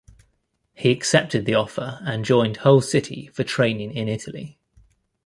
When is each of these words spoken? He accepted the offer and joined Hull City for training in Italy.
He 0.73 0.89
accepted 0.89 1.45
the 1.45 1.53
offer 1.53 1.99
and 2.01 2.25
joined 2.25 2.57
Hull 2.57 2.81
City 2.81 3.27
for 3.35 3.43
training 3.43 3.93
in 3.93 4.07
Italy. 4.07 4.57